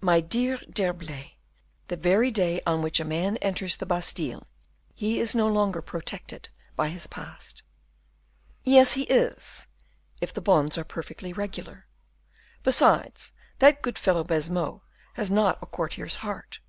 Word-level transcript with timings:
"My 0.00 0.20
dear 0.20 0.58
D'Herblay, 0.70 1.34
the 1.88 1.96
very 1.96 2.30
day 2.30 2.60
on 2.64 2.80
which 2.80 3.00
a 3.00 3.04
man 3.04 3.36
enters 3.38 3.76
the 3.76 3.86
Bastile, 3.86 4.46
he 4.94 5.18
is 5.18 5.34
no 5.34 5.48
longer 5.48 5.82
protected 5.82 6.48
by 6.76 6.90
his 6.90 7.08
past." 7.08 7.64
"Yes, 8.62 8.92
he 8.92 9.02
is, 9.06 9.66
if 10.20 10.32
the 10.32 10.40
bonds 10.40 10.78
are 10.78 10.84
perfectly 10.84 11.32
regular; 11.32 11.86
besides, 12.62 13.32
that 13.58 13.82
good 13.82 13.98
fellow 13.98 14.22
Baisemeaux 14.22 14.82
has 15.14 15.28
not 15.28 15.58
a 15.60 15.66
courtier's 15.66 16.14
heart. 16.22 16.60